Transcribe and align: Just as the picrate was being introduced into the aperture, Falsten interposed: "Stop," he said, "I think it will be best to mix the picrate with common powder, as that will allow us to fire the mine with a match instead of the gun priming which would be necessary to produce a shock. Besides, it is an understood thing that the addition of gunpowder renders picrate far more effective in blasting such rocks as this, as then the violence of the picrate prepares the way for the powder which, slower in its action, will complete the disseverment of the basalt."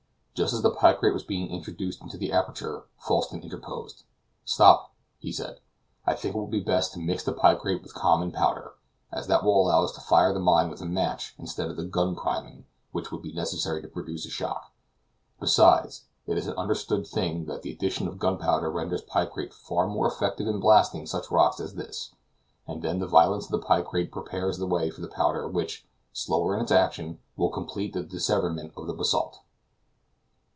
Just 0.33 0.53
as 0.55 0.61
the 0.63 0.71
picrate 0.73 1.13
was 1.13 1.23
being 1.23 1.51
introduced 1.51 2.01
into 2.01 2.17
the 2.17 2.31
aperture, 2.31 2.85
Falsten 2.97 3.41
interposed: 3.43 4.05
"Stop," 4.43 4.91
he 5.19 5.31
said, 5.31 5.59
"I 6.07 6.15
think 6.15 6.33
it 6.33 6.37
will 6.39 6.47
be 6.47 6.61
best 6.61 6.93
to 6.93 6.99
mix 6.99 7.23
the 7.23 7.31
picrate 7.31 7.83
with 7.83 7.93
common 7.93 8.31
powder, 8.31 8.73
as 9.11 9.27
that 9.27 9.43
will 9.43 9.61
allow 9.61 9.83
us 9.83 9.91
to 9.91 10.01
fire 10.01 10.33
the 10.33 10.39
mine 10.39 10.67
with 10.71 10.81
a 10.81 10.85
match 10.85 11.35
instead 11.37 11.69
of 11.69 11.75
the 11.77 11.83
gun 11.83 12.15
priming 12.15 12.65
which 12.91 13.11
would 13.11 13.21
be 13.21 13.33
necessary 13.33 13.83
to 13.83 13.87
produce 13.87 14.25
a 14.25 14.31
shock. 14.31 14.73
Besides, 15.39 16.05
it 16.25 16.39
is 16.39 16.47
an 16.47 16.55
understood 16.57 17.05
thing 17.05 17.45
that 17.45 17.61
the 17.61 17.71
addition 17.71 18.07
of 18.07 18.17
gunpowder 18.17 18.71
renders 18.71 19.03
picrate 19.03 19.53
far 19.53 19.85
more 19.85 20.07
effective 20.07 20.47
in 20.47 20.59
blasting 20.59 21.05
such 21.05 21.29
rocks 21.29 21.59
as 21.59 21.75
this, 21.75 22.15
as 22.67 22.81
then 22.81 22.97
the 22.97 23.05
violence 23.05 23.45
of 23.45 23.51
the 23.51 23.67
picrate 23.67 24.11
prepares 24.11 24.57
the 24.57 24.65
way 24.65 24.89
for 24.89 25.01
the 25.01 25.07
powder 25.07 25.47
which, 25.47 25.85
slower 26.13 26.55
in 26.55 26.63
its 26.63 26.71
action, 26.71 27.19
will 27.37 27.49
complete 27.51 27.93
the 27.93 28.01
disseverment 28.01 28.71
of 28.75 28.87
the 28.87 28.93
basalt." 28.93 29.41